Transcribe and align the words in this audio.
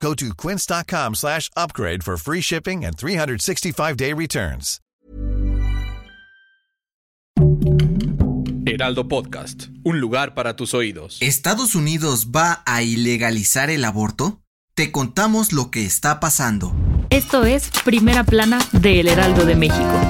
Go 0.00 0.14
to 0.14 0.34
quince.com 0.34 1.14
slash 1.14 1.50
upgrade 1.56 2.02
for 2.04 2.16
free 2.16 2.40
shipping 2.40 2.84
and 2.84 2.96
365-day 2.96 4.12
returns. 4.12 4.80
Heraldo 8.66 9.08
Podcast, 9.08 9.68
un 9.84 10.00
lugar 10.00 10.34
para 10.34 10.56
tus 10.56 10.74
oídos. 10.74 11.18
¿Estados 11.20 11.74
Unidos 11.74 12.28
va 12.34 12.62
a 12.66 12.82
ilegalizar 12.82 13.70
el 13.70 13.84
aborto? 13.84 14.42
Te 14.74 14.92
contamos 14.92 15.52
lo 15.52 15.70
que 15.70 15.86
está 15.86 16.20
pasando. 16.20 16.74
Esto 17.08 17.46
es 17.46 17.70
Primera 17.84 18.24
Plana 18.24 18.58
de 18.72 19.00
El 19.00 19.08
Heraldo 19.08 19.46
de 19.46 19.54
México. 19.54 20.00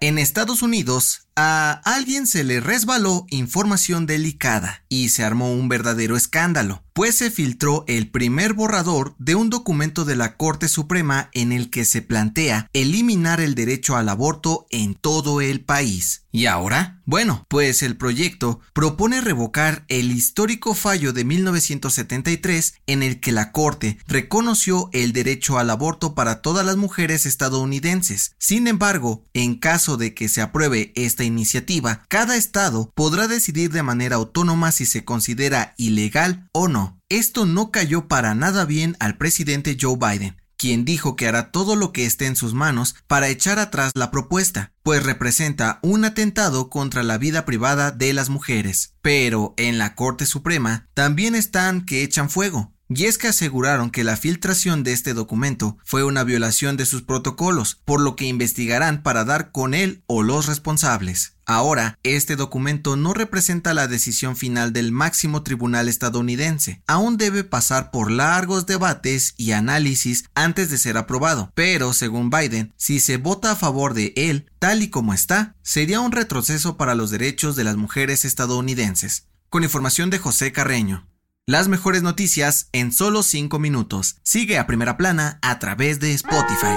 En 0.00 0.18
Estados 0.18 0.62
Unidos, 0.62 1.25
a 1.36 1.82
alguien 1.84 2.26
se 2.26 2.44
le 2.44 2.60
resbaló 2.60 3.26
información 3.28 4.06
delicada 4.06 4.84
y 4.88 5.10
se 5.10 5.22
armó 5.22 5.52
un 5.52 5.68
verdadero 5.68 6.16
escándalo, 6.16 6.82
pues 6.94 7.16
se 7.16 7.30
filtró 7.30 7.84
el 7.88 8.08
primer 8.10 8.54
borrador 8.54 9.14
de 9.18 9.34
un 9.34 9.50
documento 9.50 10.06
de 10.06 10.16
la 10.16 10.38
Corte 10.38 10.66
Suprema 10.66 11.28
en 11.34 11.52
el 11.52 11.68
que 11.68 11.84
se 11.84 12.00
plantea 12.00 12.70
eliminar 12.72 13.42
el 13.42 13.54
derecho 13.54 13.96
al 13.96 14.08
aborto 14.08 14.66
en 14.70 14.94
todo 14.94 15.42
el 15.42 15.60
país. 15.60 16.22
¿Y 16.32 16.46
ahora? 16.46 17.00
Bueno, 17.06 17.46
pues 17.48 17.82
el 17.82 17.96
proyecto 17.96 18.60
propone 18.74 19.20
revocar 19.20 19.84
el 19.88 20.10
histórico 20.10 20.74
fallo 20.74 21.12
de 21.12 21.24
1973 21.24 22.74
en 22.86 23.02
el 23.02 23.20
que 23.20 23.32
la 23.32 23.52
Corte 23.52 23.98
reconoció 24.06 24.90
el 24.92 25.12
derecho 25.12 25.58
al 25.58 25.70
aborto 25.70 26.14
para 26.14 26.42
todas 26.42 26.66
las 26.66 26.76
mujeres 26.76 27.24
estadounidenses. 27.26 28.34
Sin 28.38 28.66
embargo, 28.66 29.24
en 29.34 29.54
caso 29.58 29.96
de 29.96 30.14
que 30.14 30.28
se 30.28 30.42
apruebe 30.42 30.92
esta 30.94 31.24
iniciativa, 31.26 32.04
cada 32.08 32.36
estado 32.36 32.90
podrá 32.94 33.28
decidir 33.28 33.70
de 33.70 33.82
manera 33.82 34.16
autónoma 34.16 34.72
si 34.72 34.86
se 34.86 35.04
considera 35.04 35.74
ilegal 35.76 36.48
o 36.52 36.68
no. 36.68 36.98
Esto 37.08 37.44
no 37.44 37.70
cayó 37.70 38.08
para 38.08 38.34
nada 38.34 38.64
bien 38.64 38.96
al 38.98 39.18
presidente 39.18 39.76
Joe 39.78 39.96
Biden, 39.96 40.36
quien 40.56 40.84
dijo 40.84 41.16
que 41.16 41.28
hará 41.28 41.50
todo 41.50 41.76
lo 41.76 41.92
que 41.92 42.06
esté 42.06 42.26
en 42.26 42.36
sus 42.36 42.54
manos 42.54 42.96
para 43.06 43.28
echar 43.28 43.58
atrás 43.58 43.92
la 43.94 44.10
propuesta, 44.10 44.72
pues 44.82 45.02
representa 45.02 45.78
un 45.82 46.04
atentado 46.04 46.70
contra 46.70 47.02
la 47.02 47.18
vida 47.18 47.44
privada 47.44 47.90
de 47.90 48.12
las 48.12 48.30
mujeres. 48.30 48.94
Pero 49.02 49.54
en 49.56 49.78
la 49.78 49.94
Corte 49.94 50.26
Suprema 50.26 50.88
también 50.94 51.34
están 51.34 51.84
que 51.84 52.02
echan 52.02 52.30
fuego, 52.30 52.72
y 52.88 53.06
es 53.06 53.18
que 53.18 53.28
aseguraron 53.28 53.90
que 53.90 54.04
la 54.04 54.16
filtración 54.16 54.84
de 54.84 54.92
este 54.92 55.12
documento 55.12 55.76
fue 55.84 56.04
una 56.04 56.22
violación 56.22 56.76
de 56.76 56.86
sus 56.86 57.02
protocolos, 57.02 57.80
por 57.84 58.00
lo 58.00 58.14
que 58.14 58.26
investigarán 58.26 59.02
para 59.02 59.24
dar 59.24 59.50
con 59.50 59.74
él 59.74 60.02
o 60.06 60.22
los 60.22 60.46
responsables. 60.46 61.34
Ahora, 61.46 61.98
este 62.02 62.34
documento 62.36 62.96
no 62.96 63.14
representa 63.14 63.74
la 63.74 63.86
decisión 63.86 64.36
final 64.36 64.72
del 64.72 64.90
máximo 64.92 65.42
tribunal 65.42 65.88
estadounidense. 65.88 66.82
Aún 66.86 67.16
debe 67.16 67.44
pasar 67.44 67.90
por 67.90 68.10
largos 68.10 68.66
debates 68.66 69.34
y 69.36 69.52
análisis 69.52 70.24
antes 70.34 70.70
de 70.70 70.78
ser 70.78 70.96
aprobado. 70.96 71.52
Pero, 71.54 71.92
según 71.92 72.30
Biden, 72.30 72.72
si 72.76 72.98
se 72.98 73.16
vota 73.16 73.52
a 73.52 73.56
favor 73.56 73.94
de 73.94 74.12
él, 74.16 74.50
tal 74.58 74.82
y 74.82 74.90
como 74.90 75.14
está, 75.14 75.54
sería 75.62 76.00
un 76.00 76.12
retroceso 76.12 76.76
para 76.76 76.96
los 76.96 77.10
derechos 77.10 77.54
de 77.54 77.64
las 77.64 77.76
mujeres 77.76 78.24
estadounidenses. 78.24 79.28
Con 79.48 79.62
información 79.62 80.10
de 80.10 80.18
José 80.18 80.50
Carreño. 80.50 81.06
Las 81.48 81.68
mejores 81.68 82.02
noticias 82.02 82.68
en 82.72 82.90
solo 82.90 83.22
5 83.22 83.60
minutos. 83.60 84.16
Sigue 84.24 84.58
a 84.58 84.66
primera 84.66 84.96
plana 84.96 85.38
a 85.42 85.60
través 85.60 86.00
de 86.00 86.10
Spotify. 86.10 86.76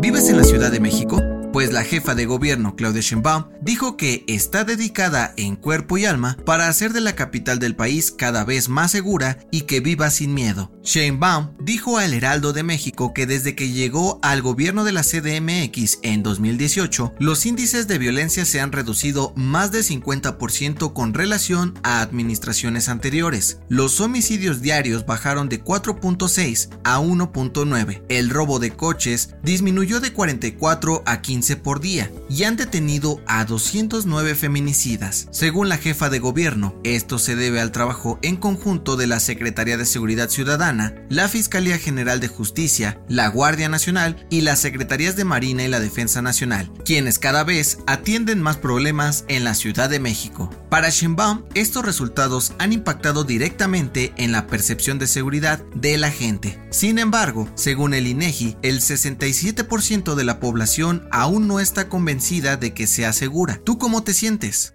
¿Vives 0.00 0.28
en 0.30 0.36
la 0.36 0.42
Ciudad 0.42 0.72
de 0.72 0.80
México? 0.80 1.20
Pues 1.54 1.72
la 1.72 1.84
jefa 1.84 2.16
de 2.16 2.26
gobierno 2.26 2.74
Claudia 2.74 3.00
Sheinbaum 3.00 3.44
dijo 3.62 3.96
que 3.96 4.24
está 4.26 4.64
dedicada 4.64 5.34
en 5.36 5.54
cuerpo 5.54 5.96
y 5.96 6.04
alma 6.04 6.36
para 6.44 6.66
hacer 6.66 6.92
de 6.92 7.00
la 7.00 7.14
capital 7.14 7.60
del 7.60 7.76
país 7.76 8.10
cada 8.10 8.42
vez 8.42 8.68
más 8.68 8.90
segura 8.90 9.38
y 9.52 9.60
que 9.60 9.78
viva 9.78 10.10
sin 10.10 10.34
miedo. 10.34 10.72
Sheinbaum 10.82 11.52
dijo 11.60 11.96
al 11.96 12.12
Heraldo 12.12 12.52
de 12.52 12.64
México 12.64 13.14
que 13.14 13.26
desde 13.26 13.54
que 13.54 13.70
llegó 13.70 14.18
al 14.22 14.42
gobierno 14.42 14.82
de 14.82 14.90
la 14.90 15.04
CDMX 15.04 16.00
en 16.02 16.24
2018, 16.24 17.14
los 17.20 17.46
índices 17.46 17.86
de 17.86 17.98
violencia 17.98 18.44
se 18.44 18.60
han 18.60 18.72
reducido 18.72 19.32
más 19.36 19.70
de 19.70 19.78
50% 19.78 20.92
con 20.92 21.14
relación 21.14 21.78
a 21.84 22.00
administraciones 22.00 22.88
anteriores. 22.88 23.60
Los 23.68 24.00
homicidios 24.00 24.60
diarios 24.60 25.06
bajaron 25.06 25.48
de 25.48 25.62
4.6 25.62 26.70
a 26.82 26.98
1.9. 26.98 28.02
El 28.08 28.30
robo 28.30 28.58
de 28.58 28.72
coches 28.72 29.36
disminuyó 29.44 30.00
de 30.00 30.12
44 30.12 31.04
a 31.06 31.22
15 31.22 31.43
por 31.52 31.80
día 31.80 32.10
y 32.30 32.44
han 32.44 32.56
detenido 32.56 33.20
a 33.26 33.44
209 33.44 34.34
feminicidas. 34.34 35.28
Según 35.30 35.68
la 35.68 35.76
jefa 35.76 36.08
de 36.08 36.18
gobierno, 36.18 36.74
esto 36.84 37.18
se 37.18 37.36
debe 37.36 37.60
al 37.60 37.72
trabajo 37.72 38.18
en 38.22 38.36
conjunto 38.36 38.96
de 38.96 39.06
la 39.06 39.20
Secretaría 39.20 39.76
de 39.76 39.84
Seguridad 39.84 40.30
Ciudadana, 40.30 40.94
la 41.10 41.28
Fiscalía 41.28 41.78
General 41.78 42.20
de 42.20 42.28
Justicia, 42.28 42.98
la 43.08 43.28
Guardia 43.28 43.68
Nacional 43.68 44.26
y 44.30 44.40
las 44.40 44.60
Secretarías 44.60 45.16
de 45.16 45.24
Marina 45.24 45.62
y 45.64 45.68
la 45.68 45.80
Defensa 45.80 46.22
Nacional, 46.22 46.72
quienes 46.84 47.18
cada 47.18 47.44
vez 47.44 47.78
atienden 47.86 48.40
más 48.40 48.56
problemas 48.56 49.24
en 49.28 49.44
la 49.44 49.54
Ciudad 49.54 49.90
de 49.90 50.00
México. 50.00 50.50
Para 50.70 50.88
Sheinbaum, 50.88 51.44
estos 51.54 51.84
resultados 51.84 52.54
han 52.58 52.72
impactado 52.72 53.24
directamente 53.24 54.12
en 54.16 54.32
la 54.32 54.46
percepción 54.46 54.98
de 54.98 55.06
seguridad 55.06 55.62
de 55.74 55.98
la 55.98 56.10
gente. 56.10 56.58
Sin 56.70 56.98
embargo, 56.98 57.48
según 57.54 57.94
el 57.94 58.06
INEGI, 58.06 58.56
el 58.62 58.80
67% 58.80 60.14
de 60.14 60.24
la 60.24 60.40
población 60.40 61.06
aún 61.10 61.33
no 61.40 61.60
está 61.60 61.88
convencida 61.88 62.56
de 62.56 62.74
que 62.74 62.86
sea 62.86 63.12
segura. 63.12 63.60
¿Tú 63.64 63.78
cómo 63.78 64.02
te 64.02 64.14
sientes? 64.14 64.74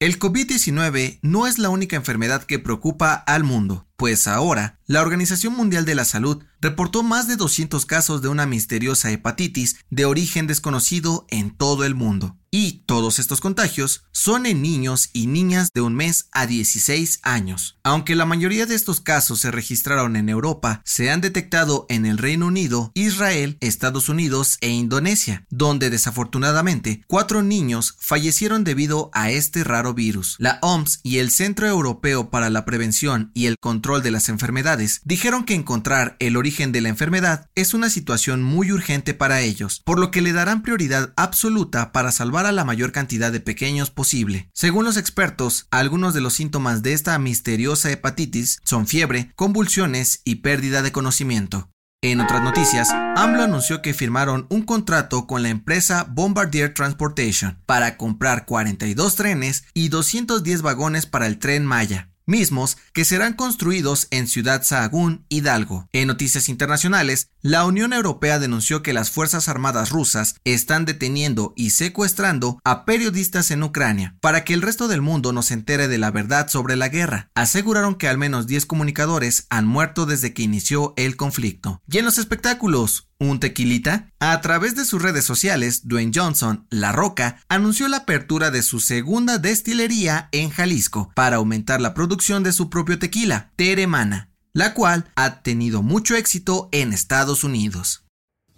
El 0.00 0.20
COVID-19 0.20 1.18
no 1.22 1.48
es 1.48 1.58
la 1.58 1.70
única 1.70 1.96
enfermedad 1.96 2.44
que 2.44 2.60
preocupa 2.60 3.14
al 3.14 3.42
mundo, 3.42 3.88
pues 3.96 4.28
ahora 4.28 4.78
la 4.86 5.02
Organización 5.02 5.54
Mundial 5.54 5.84
de 5.84 5.96
la 5.96 6.04
Salud 6.04 6.44
reportó 6.60 7.02
más 7.02 7.26
de 7.26 7.34
200 7.34 7.84
casos 7.84 8.22
de 8.22 8.28
una 8.28 8.46
misteriosa 8.46 9.10
hepatitis 9.10 9.84
de 9.90 10.04
origen 10.04 10.46
desconocido 10.46 11.26
en 11.30 11.50
todo 11.50 11.84
el 11.84 11.96
mundo. 11.96 12.36
Y 12.60 12.82
todos 12.86 13.20
estos 13.20 13.40
contagios 13.40 14.02
son 14.10 14.44
en 14.44 14.62
niños 14.62 15.10
y 15.12 15.28
niñas 15.28 15.70
de 15.72 15.80
un 15.80 15.94
mes 15.94 16.26
a 16.32 16.44
16 16.44 17.20
años. 17.22 17.78
Aunque 17.84 18.16
la 18.16 18.26
mayoría 18.26 18.66
de 18.66 18.74
estos 18.74 19.00
casos 19.00 19.38
se 19.38 19.52
registraron 19.52 20.16
en 20.16 20.28
Europa, 20.28 20.82
se 20.84 21.08
han 21.12 21.20
detectado 21.20 21.86
en 21.88 22.04
el 22.04 22.18
Reino 22.18 22.48
Unido, 22.48 22.90
Israel, 22.94 23.58
Estados 23.60 24.08
Unidos 24.08 24.58
e 24.60 24.70
Indonesia, 24.70 25.46
donde 25.50 25.88
desafortunadamente 25.88 27.04
cuatro 27.06 27.44
niños 27.44 27.94
fallecieron 28.00 28.64
debido 28.64 29.10
a 29.12 29.30
este 29.30 29.62
raro 29.62 29.94
virus. 29.94 30.34
La 30.40 30.58
OMS 30.60 30.98
y 31.04 31.18
el 31.18 31.30
Centro 31.30 31.68
Europeo 31.68 32.28
para 32.28 32.50
la 32.50 32.64
Prevención 32.64 33.30
y 33.34 33.46
el 33.46 33.54
Control 33.60 34.02
de 34.02 34.10
las 34.10 34.28
Enfermedades 34.28 35.00
dijeron 35.04 35.44
que 35.44 35.54
encontrar 35.54 36.16
el 36.18 36.36
origen 36.36 36.72
de 36.72 36.80
la 36.80 36.88
enfermedad 36.88 37.46
es 37.54 37.72
una 37.72 37.88
situación 37.88 38.42
muy 38.42 38.72
urgente 38.72 39.14
para 39.14 39.42
ellos, 39.42 39.80
por 39.84 40.00
lo 40.00 40.10
que 40.10 40.22
le 40.22 40.32
darán 40.32 40.62
prioridad 40.62 41.12
absoluta 41.14 41.92
para 41.92 42.10
salvar 42.10 42.47
la 42.52 42.64
mayor 42.64 42.92
cantidad 42.92 43.32
de 43.32 43.40
pequeños 43.40 43.90
posible. 43.90 44.50
Según 44.52 44.84
los 44.84 44.96
expertos, 44.96 45.66
algunos 45.70 46.14
de 46.14 46.20
los 46.20 46.34
síntomas 46.34 46.82
de 46.82 46.92
esta 46.92 47.18
misteriosa 47.18 47.90
hepatitis 47.90 48.58
son 48.64 48.86
fiebre, 48.86 49.32
convulsiones 49.36 50.22
y 50.24 50.36
pérdida 50.36 50.82
de 50.82 50.92
conocimiento. 50.92 51.70
En 52.00 52.20
otras 52.20 52.42
noticias, 52.42 52.90
AMLO 53.16 53.42
anunció 53.42 53.82
que 53.82 53.92
firmaron 53.92 54.46
un 54.50 54.62
contrato 54.62 55.26
con 55.26 55.42
la 55.42 55.48
empresa 55.48 56.06
Bombardier 56.08 56.72
Transportation 56.72 57.60
para 57.66 57.96
comprar 57.96 58.46
42 58.46 59.16
trenes 59.16 59.64
y 59.74 59.88
210 59.88 60.62
vagones 60.62 61.06
para 61.06 61.26
el 61.26 61.40
tren 61.40 61.66
Maya 61.66 62.07
mismos 62.28 62.76
que 62.92 63.04
serán 63.04 63.32
construidos 63.32 64.06
en 64.10 64.28
Ciudad 64.28 64.62
Sahagún, 64.62 65.24
Hidalgo. 65.28 65.88
En 65.92 66.06
noticias 66.06 66.48
internacionales, 66.48 67.30
la 67.42 67.64
Unión 67.64 67.92
Europea 67.92 68.38
denunció 68.38 68.82
que 68.82 68.92
las 68.92 69.10
Fuerzas 69.10 69.48
Armadas 69.48 69.90
rusas 69.90 70.36
están 70.44 70.84
deteniendo 70.84 71.52
y 71.56 71.70
secuestrando 71.70 72.60
a 72.62 72.84
periodistas 72.84 73.50
en 73.50 73.62
Ucrania 73.62 74.16
para 74.20 74.44
que 74.44 74.54
el 74.54 74.62
resto 74.62 74.86
del 74.86 75.02
mundo 75.02 75.32
no 75.32 75.42
se 75.42 75.54
entere 75.54 75.88
de 75.88 75.98
la 75.98 76.10
verdad 76.10 76.48
sobre 76.48 76.76
la 76.76 76.88
guerra. 76.88 77.30
Aseguraron 77.34 77.96
que 77.96 78.08
al 78.08 78.18
menos 78.18 78.46
10 78.46 78.66
comunicadores 78.66 79.46
han 79.50 79.66
muerto 79.66 80.06
desde 80.06 80.34
que 80.34 80.42
inició 80.42 80.94
el 80.96 81.16
conflicto. 81.16 81.82
Y 81.90 81.98
en 81.98 82.04
los 82.04 82.18
espectáculos, 82.18 83.07
un 83.20 83.40
tequilita? 83.40 84.10
A 84.20 84.40
través 84.40 84.76
de 84.76 84.84
sus 84.84 85.02
redes 85.02 85.24
sociales, 85.24 85.88
Dwayne 85.88 86.12
Johnson, 86.14 86.66
La 86.70 86.92
Roca, 86.92 87.40
anunció 87.48 87.88
la 87.88 87.98
apertura 87.98 88.50
de 88.50 88.62
su 88.62 88.80
segunda 88.80 89.38
destilería 89.38 90.28
en 90.32 90.50
Jalisco 90.50 91.10
para 91.14 91.36
aumentar 91.36 91.80
la 91.80 91.94
producción 91.94 92.42
de 92.42 92.52
su 92.52 92.70
propio 92.70 92.98
tequila, 92.98 93.52
Teremana. 93.56 94.30
la 94.54 94.74
cual 94.74 95.04
ha 95.14 95.42
tenido 95.42 95.82
mucho 95.82 96.16
éxito 96.16 96.68
en 96.72 96.92
Estados 96.92 97.44
Unidos. 97.44 98.04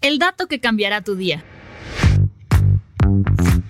El 0.00 0.18
dato 0.18 0.46
que 0.46 0.60
cambiará 0.60 1.02
tu 1.02 1.14
día. 1.14 1.44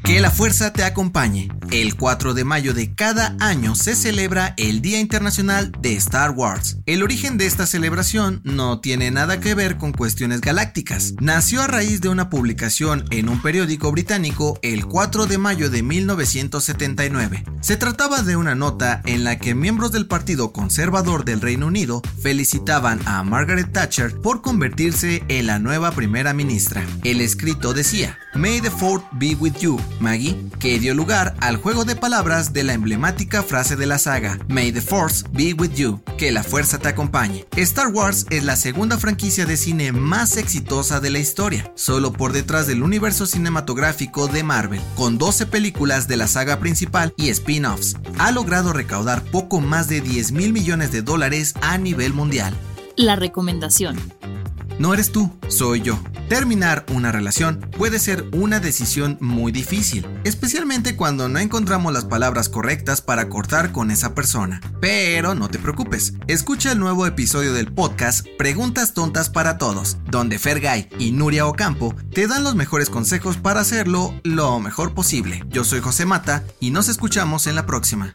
Que 0.04 0.20
la 0.20 0.30
fuerza 0.30 0.72
te 0.72 0.84
acompañe. 0.84 1.48
El 1.70 1.94
4 1.94 2.34
de 2.34 2.42
mayo 2.42 2.74
de 2.74 2.92
cada 2.96 3.36
año 3.38 3.76
se 3.76 3.94
celebra 3.94 4.54
el 4.56 4.82
Día 4.82 4.98
Internacional 4.98 5.70
de 5.80 5.94
Star 5.94 6.32
Wars. 6.32 6.78
El 6.84 7.04
origen 7.04 7.38
de 7.38 7.46
esta 7.46 7.64
celebración 7.64 8.40
no 8.42 8.80
tiene 8.80 9.12
nada 9.12 9.38
que 9.38 9.54
ver 9.54 9.76
con 9.76 9.92
cuestiones 9.92 10.40
galácticas. 10.40 11.14
Nació 11.20 11.62
a 11.62 11.68
raíz 11.68 12.00
de 12.00 12.08
una 12.08 12.28
publicación 12.28 13.04
en 13.10 13.28
un 13.28 13.40
periódico 13.40 13.92
británico 13.92 14.58
el 14.62 14.86
4 14.86 15.26
de 15.26 15.38
mayo 15.38 15.70
de 15.70 15.84
1979. 15.84 17.44
Se 17.60 17.76
trataba 17.76 18.22
de 18.22 18.34
una 18.34 18.56
nota 18.56 19.00
en 19.04 19.22
la 19.22 19.38
que 19.38 19.54
miembros 19.54 19.92
del 19.92 20.08
Partido 20.08 20.52
Conservador 20.52 21.24
del 21.24 21.40
Reino 21.40 21.68
Unido 21.68 22.02
felicitaban 22.20 22.98
a 23.06 23.22
Margaret 23.22 23.72
Thatcher 23.72 24.16
por 24.20 24.42
convertirse 24.42 25.22
en 25.28 25.46
la 25.46 25.60
nueva 25.60 25.92
primera 25.92 26.34
ministra. 26.34 26.84
El 27.04 27.20
escrito 27.20 27.74
decía, 27.74 28.18
May 28.34 28.60
the 28.60 28.72
Fourth 28.72 29.04
be 29.12 29.36
with 29.36 29.54
you, 29.60 29.80
Maggie, 30.00 30.36
que 30.58 30.80
dio 30.80 30.94
lugar 30.94 31.36
al 31.38 31.59
juego 31.60 31.84
de 31.84 31.94
palabras 31.94 32.52
de 32.52 32.64
la 32.64 32.72
emblemática 32.72 33.42
frase 33.42 33.76
de 33.76 33.86
la 33.86 33.98
saga, 33.98 34.38
May 34.48 34.72
the 34.72 34.80
Force 34.80 35.24
be 35.32 35.52
with 35.52 35.74
you, 35.74 36.00
que 36.16 36.32
la 36.32 36.42
fuerza 36.42 36.78
te 36.78 36.88
acompañe. 36.88 37.46
Star 37.56 37.88
Wars 37.88 38.26
es 38.30 38.44
la 38.44 38.56
segunda 38.56 38.96
franquicia 38.96 39.44
de 39.44 39.56
cine 39.56 39.92
más 39.92 40.36
exitosa 40.36 41.00
de 41.00 41.10
la 41.10 41.18
historia, 41.18 41.70
solo 41.74 42.12
por 42.12 42.32
detrás 42.32 42.66
del 42.66 42.82
universo 42.82 43.26
cinematográfico 43.26 44.26
de 44.26 44.42
Marvel, 44.42 44.80
con 44.96 45.18
12 45.18 45.46
películas 45.46 46.08
de 46.08 46.16
la 46.16 46.26
saga 46.26 46.58
principal 46.60 47.12
y 47.16 47.28
spin-offs. 47.28 47.96
Ha 48.18 48.32
logrado 48.32 48.72
recaudar 48.72 49.22
poco 49.22 49.60
más 49.60 49.88
de 49.88 50.00
10 50.00 50.32
mil 50.32 50.52
millones 50.52 50.92
de 50.92 51.02
dólares 51.02 51.54
a 51.60 51.76
nivel 51.76 52.14
mundial. 52.14 52.54
La 52.96 53.16
recomendación. 53.16 53.96
No 54.78 54.94
eres 54.94 55.12
tú, 55.12 55.30
soy 55.48 55.82
yo. 55.82 55.98
Terminar 56.30 56.86
una 56.94 57.10
relación 57.10 57.58
puede 57.76 57.98
ser 57.98 58.24
una 58.30 58.60
decisión 58.60 59.18
muy 59.20 59.50
difícil, 59.50 60.06
especialmente 60.22 60.94
cuando 60.94 61.28
no 61.28 61.40
encontramos 61.40 61.92
las 61.92 62.04
palabras 62.04 62.48
correctas 62.48 63.00
para 63.00 63.28
cortar 63.28 63.72
con 63.72 63.90
esa 63.90 64.14
persona. 64.14 64.60
Pero 64.80 65.34
no 65.34 65.48
te 65.48 65.58
preocupes, 65.58 66.14
escucha 66.28 66.70
el 66.70 66.78
nuevo 66.78 67.04
episodio 67.04 67.52
del 67.52 67.72
podcast 67.72 68.24
Preguntas 68.38 68.94
Tontas 68.94 69.28
para 69.28 69.58
Todos, 69.58 69.96
donde 70.08 70.38
Fergay 70.38 70.88
y 71.00 71.10
Nuria 71.10 71.48
Ocampo 71.48 71.96
te 72.14 72.28
dan 72.28 72.44
los 72.44 72.54
mejores 72.54 72.90
consejos 72.90 73.36
para 73.36 73.58
hacerlo 73.58 74.14
lo 74.22 74.60
mejor 74.60 74.94
posible. 74.94 75.42
Yo 75.48 75.64
soy 75.64 75.80
José 75.80 76.06
Mata 76.06 76.44
y 76.60 76.70
nos 76.70 76.88
escuchamos 76.88 77.48
en 77.48 77.56
la 77.56 77.66
próxima. 77.66 78.14